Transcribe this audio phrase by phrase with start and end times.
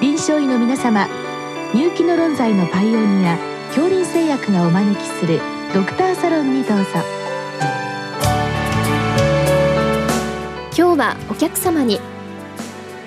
[0.00, 1.08] 臨床医の皆様
[1.74, 3.36] 入気の論剤のパイオニア
[3.74, 5.40] 恐林製薬がお招きする
[5.74, 6.84] ドクターサロンにどうぞ。
[10.76, 11.98] 今日はお客様に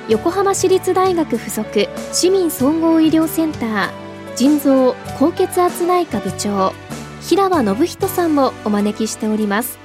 [0.10, 3.90] 横浜市立大学附属市民総合医療センター
[4.36, 6.74] 腎臓高血圧内科部長
[7.22, 9.80] 平和信人さんもお招きしております。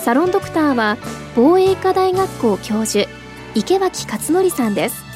[0.00, 0.96] サロンドクターは
[1.36, 3.08] 防衛医科大学校教授
[3.54, 5.09] 池脇勝則さんです。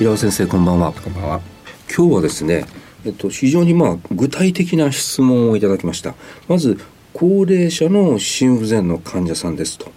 [0.00, 0.94] 平尾先生こんばんは。
[0.94, 1.40] こんばんは。
[1.94, 2.64] 今日はですね
[3.04, 6.14] えっと非常にまあ具体的な質問をいただきました。
[6.48, 6.80] まず
[7.12, 9.92] 高齢者の心不全の患者さんですと。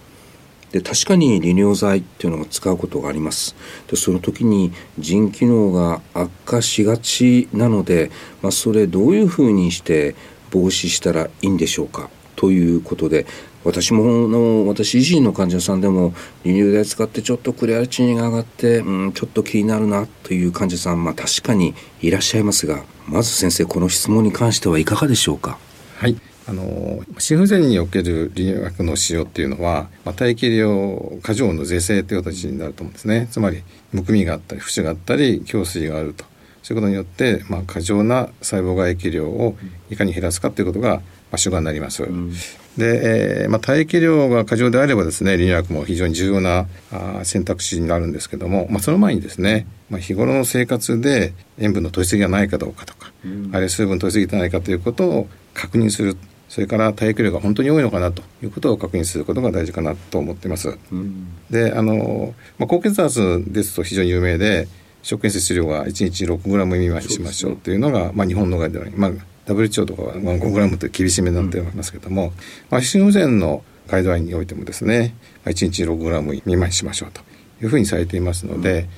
[0.72, 3.56] で確かに利尿剤っていうのを使うことがあります。
[3.88, 8.10] でその時に腎機能が悪化しがちなので、
[8.42, 10.16] まあ、それどういうふうにして
[10.50, 13.24] 防止したらいいんでしょうかということで
[13.64, 25.58] 私もの私自身の患者さんでも輸入剤使ってちょっとクレアチニンが上がって、うん、ちょっと気になるなという患者さん、まあ、確かにいらっしゃいますがまず先生この質問に関してはいかがでしょうか？
[25.96, 26.16] はい。
[26.46, 33.28] あの心不全における利薬の使用っていうのは、まあ、待機量過剰の是正という形になると思うんですね。
[33.30, 36.26] つまりむくみがあったり浮腫があったり胸水があると。
[36.62, 39.56] そういうことによって、まあ、過剰な細胞外液量を
[39.90, 41.02] いかに減らすかということが、
[41.38, 42.02] 主眼になります。
[42.02, 42.32] うん
[42.76, 56.16] で、えーまあ、体液量が過剰であればですね、利尿薬も非常に重要なあ選択肢になるんですけども、まあ、その前にですね、まあ、日頃の生活で塩分の取りすぎがないかどうかとか、うん、あるいは水分取りすぎてないかということを確認する。
[56.48, 60.78] それから体液量が本当に多いのかなということを確認することが大事かなと思っています。
[60.92, 64.68] うん、で、あの、まあ、高血圧ですと非常に有名で、
[65.02, 69.10] 食塩摂取量が1日 6g 未満にしましょうというのが、まあ、日本のガイドライン、まあ、
[69.46, 72.32] WHO とかは 5g と厳しめになっておりますけども、
[72.70, 77.20] まあ、心不全のガイドラインにおいてもですね、まあ、1日 6g 未満にしましょうと
[77.62, 78.88] いうふうにされていますので、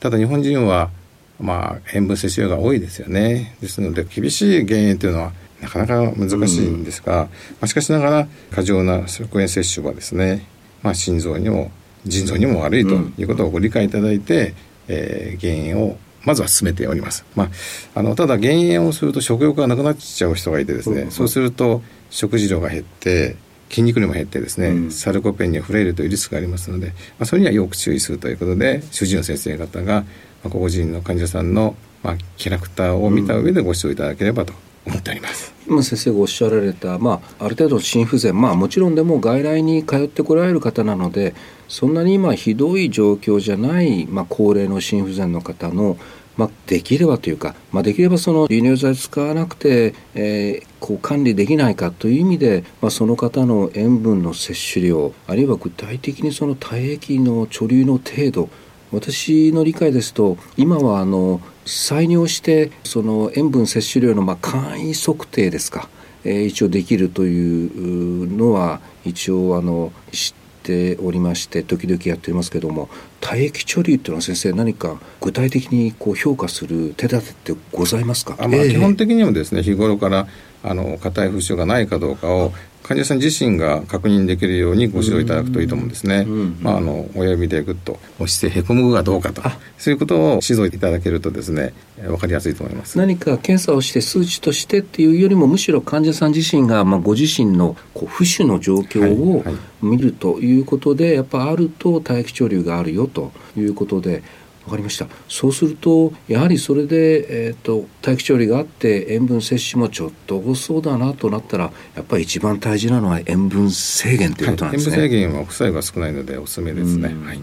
[0.00, 0.90] ただ日本人は
[1.38, 3.56] まあ塩分摂取量が多いですよね。
[3.60, 7.28] ですので厳しい減塩というのはなかなか難しいんですが、ま
[7.62, 10.46] あ、しかしながら過剰な食塩摂取はですね、
[10.82, 11.70] まあ、心臓にも
[12.04, 14.54] 腎臓にも悪いということをご理解いただいて、
[14.88, 17.24] えー、減塩をまずは進めております。
[17.34, 17.50] まあ、
[17.94, 23.36] あのただ減塩をすると食欲がなくなっちゃう人がいてですね、うん、そうすると食事量が減って
[23.70, 34.52] 筋肉量も減ってですね、うん、サルコペンに触れるというリスクがありますので、まあ、それにはよく注意するということで主治医の先生方が、まあ、個人の患者さんの、まあ、キャラクターを見た上でご指導いただければと
[34.84, 35.54] 思っております。
[35.68, 41.34] 今先生がおっしゃられた、まあ、ある程度心不全、まあ、もちろんでも外来に通ってこられる方なので
[41.68, 45.96] そんなに今ひどい状況じゃない、まあ、高齢の心不全の方の
[46.36, 58.50] まあ、できればというか、まあ、できればその利尿剤使わなくて、えー、こう管理できないかという意味で、まあ、その方の塩分の摂取量あるいは具体的にその体液の貯留の程度
[58.92, 65.88] 私の理解ですと今はあの採尿してその塩分摂取量のまあ簡易測定ですか、
[66.22, 72.88] えー、一応できるというのは一応あの知ってておりまして時々やっておりますけども
[73.20, 78.36] 体液貯留っていうのは先生何か具体的にこう評価する手立てってございますか？
[78.38, 80.26] あ、まあ、基本的にもですね日頃から
[80.62, 82.52] あの硬い浮腫がないかどうかを
[82.86, 86.24] 患者さん自身が確認できるようにご指導いただくといいと思うんですね。
[86.60, 89.42] まあ、あの親指でぐっと押してへこむがどうかと。
[89.76, 92.96] そういうことを指導いただけるとですね分かりやすいと思います。
[92.96, 99.44] 何か検査をして数値としてっていうよりもむしろ患者さん自身が、まあ、ご自身のこう浮腫の状況を
[99.82, 104.22] 見るということで、やっぱあると体液潮流があるよということで
[104.66, 105.06] わかりました。
[105.28, 117.40] そうするとやはりそれで、えーと、待機調理があって塩分摂取もちょっと多そうだなとなったらやっぱり一番大事なのは塩分制限ということなんですね、はい、塩分制限は副作用が少ないのでおすすめですね、はい、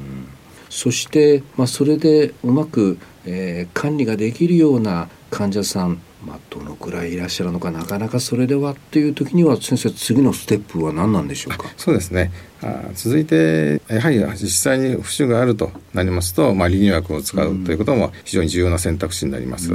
[0.69, 11.69] そして、まあ、それでうまく、えー、管理ができるような患者さんまあ、どのくらいいらっしゃるのかなかなかそれではっていう時には先生次のステップは何なんでしょうか？
[11.75, 12.31] そうですね。
[12.61, 19.73] あ続いてやはり実際に浮腫があるとなりますと、まあ、利尿薬を使うということも非常に重要な選択肢になります、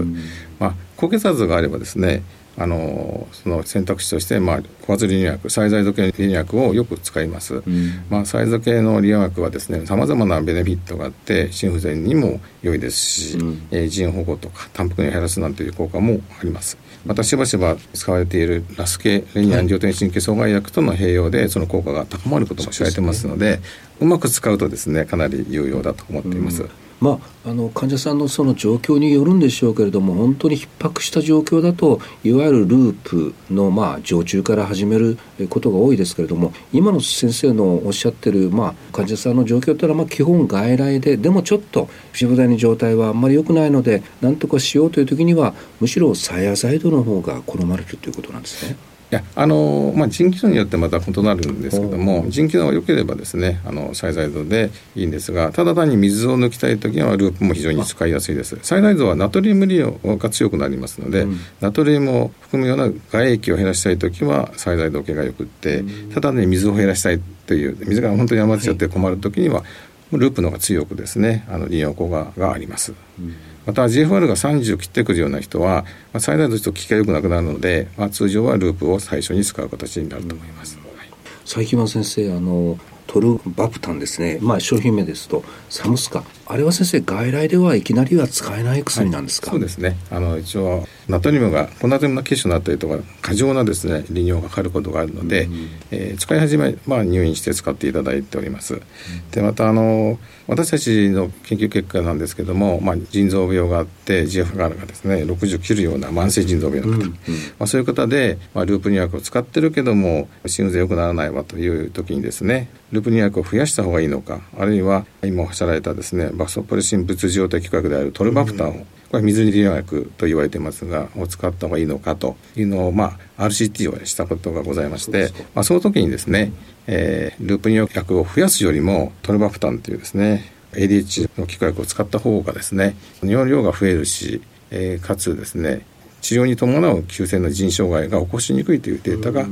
[0.59, 2.23] まあ、高血圧があればですね
[2.59, 16.77] あのその選択肢として、まあ、高圧利尿薬催剤時計の利尿薬をよく使います、うん、まあ、催剤系の利尿薬はですねさまざまなベネフィットがあって心不全にも良いですし、うん、えー、腎保護とかタンパクに減らすなんていう効果もあります。
[17.07, 23.61] またしばしば使われているラス系レニアン上転神経阻害薬との併用でその効果が高まることも知られてますので
[24.01, 26.69] うまく使うとですねかなり有用だと思っています。
[27.01, 35.19] まあ、あの患者さんのその状況によるんでしょうけれども本当に逼迫した状況だといわゆるループの、まあ、常駐から始める
[35.49, 48.88] ことが多いですけれども今の先生のおっしゃってる、まあ、患者さんの状況というのは、まあ、基本外来ででもちょっと心不全の状態はあんまり良くないので何とかしようという時にはむしろサイアザイドの方が好まれるということなんですね。
[49.11, 58.59] いやあのまあ、腎機能によってまた異なるんですけども腎機能が良ければですねあの最大度でいいんですがただ単に水を抜きたい時にはループも非常に使いやすいです。
[58.63, 69.65] 最大度はナトリウム利用が強くなりますので、うん、ナトリウムを含むような外液を減らしたい時は最大度系がよくって、うん、ただね水を減らしたいという水が本当に余っちゃって困る時には、は
[70.13, 72.93] い、ループの方が強くですねあの利用効果があります。
[73.19, 73.35] うん
[73.69, 75.85] また GFR が30を切ってくるような人は、
[76.15, 80.79] まあ、最大として効きが良くなくなるので、まあ、通常はループを最初に使う形になると思います。
[80.79, 81.11] はい、
[81.45, 86.25] 最近は先生あのトルバプタンですね、まあ、商品名ですとサムスカ。
[86.51, 89.97] あれは先生外来ではいきなりは使えない薬なんですか、はい、そうですね。
[90.11, 98.83] あの一応ナトリウムがコナトリウムの血腫になったりとか過剰なですね利尿がかかることがあるので、うん、えー、使い始め、まあ、入院して使っていただいております、うん、
[99.31, 107.17] でまたあの私たちの研究結果なんですけども、まあ、腎臓病があって GFR がですね60切るような慢性腎臓病の方、うん、ま
[107.61, 126.53] あ、そういう方で、まあ、ループニ薬を使ってるけども心不全良くならないわという時にですねループニ薬を増やした方がいいのかあるいは今おっしゃられたですねバソプレシン物受容的薬であるトルバプタンを、これ水に利用薬と言われていますがを使った方がいいのかというのを、まあ、RCT をしたことがございましてまあ、その時にですね、
[126.87, 135.87] えー、ループニ薬を増やすよりもトルバプタンというですね ADH の機薬を使った方がですね尿量が増えるし、えー、かつですね
[136.21, 139.47] 治療に伴う急性の腎障害が起こしにくいというデータが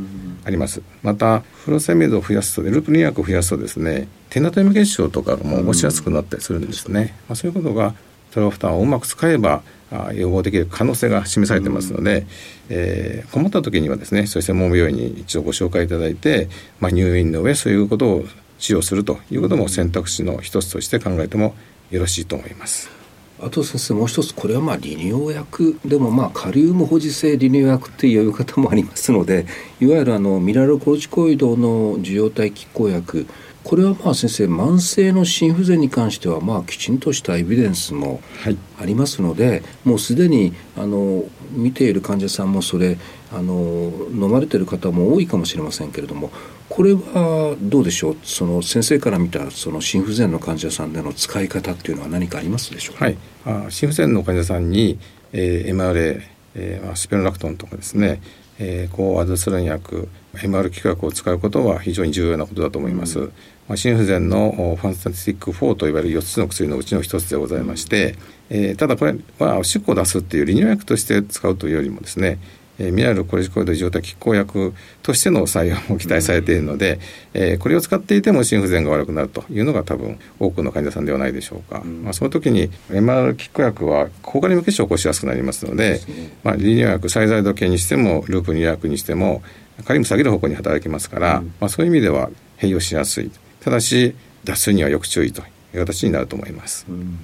[0.44, 0.82] あります。
[1.02, 7.14] またフロセメイドを増やすとループニ薬を増やすとですねテナトイム結晶とかも起こしやすくなったりするんですね。
[7.28, 7.94] まあ、そういうことが
[8.32, 9.62] トロフタンをうまく使えば
[10.14, 12.26] 予防できる可能性が示されてますので、
[12.68, 16.48] えー、困った時にはですねそういう専門病院に一度ご紹介いただいて、
[16.80, 18.24] まあ、入院の上そういうことを
[18.58, 21.54] 治療するということも選択肢の一つとして考えても
[21.90, 22.95] よろしいと思います。
[23.40, 29.46] あと先生もう一つこれはまあ利尿薬でもまあカリウム保持性利尿薬っていう方もありますので
[29.80, 33.26] いわゆるあのミラルコルチコイドの受容体拮抗薬。
[33.62, 38.20] これはまあ先生慢性の心不全に関してはまあきちんとしたエビデンスも
[38.80, 42.96] ありますので、はい、もうすでにあの見ている患者さんもそれ
[43.32, 46.30] あの飲まれてる方も多いかもしれませんけれども
[46.76, 48.16] これはどうでしょう？
[48.22, 54.98] その先生から見たその心不全の患者さんでの使い方っていうのは何かありますでしょうか、はい、あ心不全の患者さんに、
[55.32, 56.20] えー、MRA、
[56.54, 58.20] えー、スペロラクトンとかですね、
[58.58, 63.20] えー、抗アドスロン薬 MR 規格を使うことは非常に重要なことだと思います。
[63.20, 63.32] うん。
[63.68, 68.16] まあ、心不全のファンタスティック4といわれる4つの薬のうちの1つでございまして、
[68.50, 72.38] えー、ただこれはおしっこを出すっていう利尿薬として使うというよりもですね
[72.78, 76.98] えー、ミラルコレジコイド受容体拮抗薬としての採用も期待されているので、
[77.34, 86.00] えー、これを使っていても心不全が悪くなるというのが多分多くの患者さんではないでしょうか、うん、まあ、その時に MR 拮抗薬は抗カリウム血症を起こしやすくなりますので、ね、
[86.42, 89.42] まあ、利尿薬最大度系にしてもループ2薬にしても
[89.84, 93.30] カリウム下げる方向に働きますから、うん、まあ、そういう意味では併用しやすい。
[93.60, 94.14] ただし
[94.44, 96.86] 脱水にはよく注意という形になると思います。
[96.88, 97.18] うん。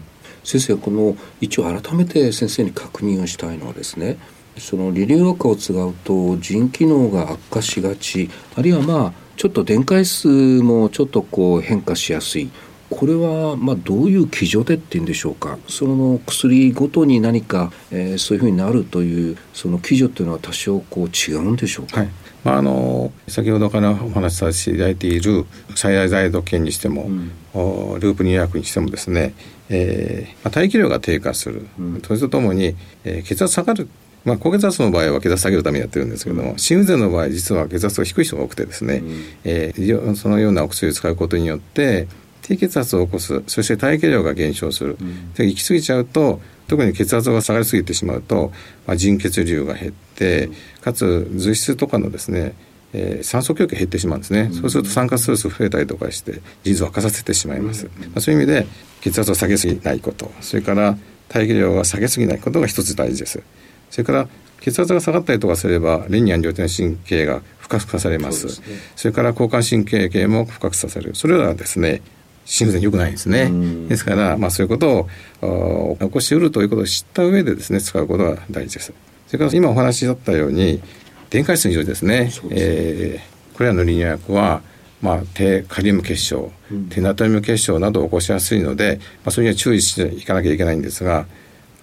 [0.44, 4.18] 先生この一応改めて先生に確認をしたいのはですね
[4.58, 8.30] そのリリウ化を使うと腎機能が悪化しがち。
[8.56, 10.28] あるいはまあちょっと電解質
[10.62, 12.50] もちょっとこう変化しやすい。
[12.90, 15.58] これはまあどういう基準でっていうんでしょうか。
[15.68, 22.10] その薬ごとに何か、えー、そういうふうになるというその基準というのは多少こう違うんでしょうか、はい。
[22.44, 29.32] まあ、あの先ほどからお話しさせていただいている最大剤度菌にしても、うん、ループ2薬にしてもですね、
[29.68, 33.88] えーまあ、待機量が低下する、うん、それとともに、えー、血圧下がる
[34.24, 42.08] まあ、高血圧の場合は血圧下げるためにやってるんですけれども、心不全の場合実は血圧が低い人が多くてですね、うん、えー、そのようなお薬を使うことによって
[42.42, 48.52] 低血圧を起こすそして体液量が減少する、うん、で行き過ぎちゃうと特に血圧が下がりすぎてしまうと、
[48.86, 50.50] まあ、腎血流が減って、
[50.80, 52.54] かつ髄質とかのですね
[52.94, 58.66] えー、酸素供給減ってしまうんですね、うん、そうすると酸化ストレス増えたりとかして腎臓を悪化させてしまいます、うん、まあ、そういう意味で
[59.00, 60.30] 血圧を下げすぎないこと。
[60.40, 60.96] それから
[61.28, 63.42] 体液量が下げすぎないことが一つ大事です
[63.92, 64.28] それから
[64.60, 68.48] 血圧が下がったりとかすればレニアン両手の神経が深く化されます。
[68.48, 71.14] そ、ね,、れから交感神経系も深くさせる。
[71.14, 72.00] それはですね
[72.46, 73.50] 心不全良くないですね。
[73.88, 75.08] ですから、まあ、そういうこと
[75.42, 78.86] を起こしうるということを知った上でですね使うことが大事です。
[78.86, 78.92] そ
[79.28, 80.80] それから今お話だったように
[81.28, 82.30] 電解質の異常ですね。
[82.30, 84.62] すね、えー、これらの利尿薬は
[85.02, 86.52] まあ、低カリウム結晶、
[86.88, 91.26] 低ナトリウム結晶などを起こしやすいので、まあ、それには注意していかなきゃいけないんですが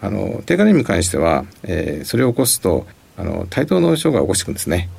[0.02, 2.88] あの低カリウムに関しては、えー、それを起こすと
[3.18, 4.90] あの対等の症が起こしていくんですね。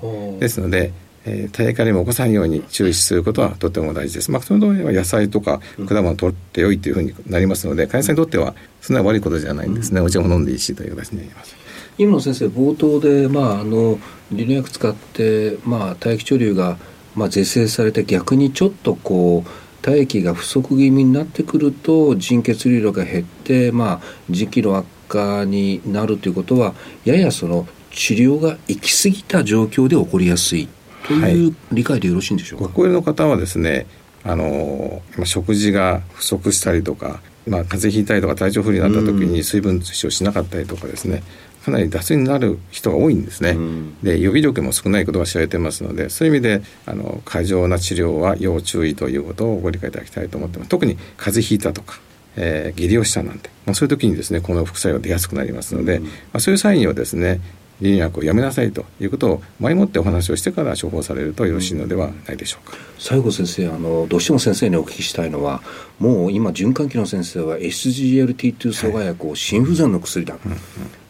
[0.41, 0.93] ですので
[1.27, 4.31] えー、低カリウムを起こさないように注意することはとても大事です。
[4.31, 10.01] まあ、その場合は野菜とか果物を取ってよいというふうになりますので、患者さんにとってはそんな悪いことじゃないんですね。
[10.01, 11.55] お茶も飲んでいいしという形になります。
[11.99, 13.99] 今の先生冒頭で、まあ、あの
[14.33, 16.79] 利尿薬使って、まあ、体液貯留が、
[17.15, 19.51] まあ、是正されて逆にちょっとこう
[19.83, 30.69] 体液が不足気味になってくると腎血流量が減って、まあ、磁気の悪化になるということはややその治療が行き過ぎた状況で起こりやすい。
[31.07, 33.87] という理解でよろしいんでしょうか、ご高齢の方はですね
[34.23, 41.23] あの食事が不足したりとか、まあ、風邪ひいたりとか体調不良になった時に水分摂取をしなかったりとかですね、
[41.71, 50.69] かなり脱水になる人が多いんですね、うん、で予備力も少ないことが知られてますのでそういう意味であの過剰な治療は要注意ということをご理解いただきたいと思ってます。
[50.69, 52.01] 特に風邪ひいたとか
[52.37, 57.41] えー、下痢をしたなんて、まあ、そういう時にですねこの副作用出やすくなりますので、うん、まあ、そういう際にはですね
[57.81, 62.77] 利尿薬をやめなさいということを前もってお話をしてから処方されるとよろしいのではないでしょうか。
[62.99, 65.63] 最後先生あのどうしても先生にお聞きしたいのは
[65.99, 70.59] もう今循環器の先生は SGLT2 阻害薬を心不全の薬だ、はいうんうん、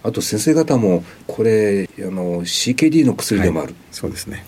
[0.05, 4.45] あと先生方もこれあの CKD の薬でもある、はい、そうですね。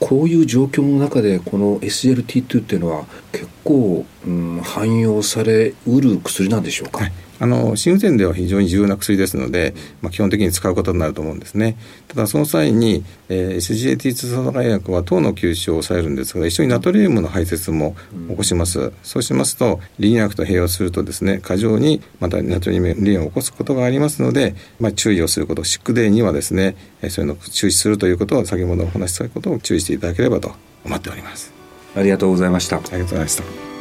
[0.00, 11.76] こういう状況の中でこの SGLT2 っていうのは結構、うん、汎用されうる薬なんでしょうか、はいあの心不全では非常に重要な薬ですので、まあ、基本的に使うことになると思うんですね。
[12.06, 17.96] ただその際に、えー、SGAT2 阻害薬は糖の吸収を抑えるんですが一緒にナトリウムの排泄も
[18.28, 25.64] 起こします、うん、そうしますとリニ薬と併用するとですね過剰にまたナトリウムリンを起こすことがありますので、まあ、注意をすること。
[25.64, 30.52] シックデーにはですね、えー、そういうのを注視するということを先ほどお話ししたことを注意していただければと
[30.84, 31.52] 思っております。
[31.96, 32.76] ありがとうございました。
[32.76, 33.71] ありがとうございました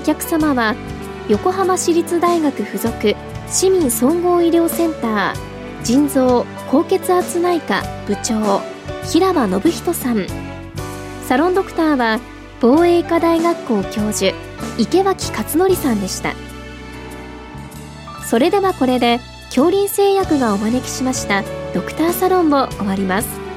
[0.00, 0.76] お客様は
[1.28, 3.14] 横浜市立大学附属
[3.48, 5.34] 市民総合医療センター
[5.84, 8.62] 腎臓高血圧内科部長
[9.04, 10.26] 平場信人さん。
[11.26, 12.18] サロンドクターは
[12.62, 14.34] 防衛医科大学校教授
[14.78, 16.32] 池脇勝則さんでした。
[18.24, 21.42] それではこれで恐林製薬がお招きしました
[21.74, 23.49] ドクターサロンを終わります。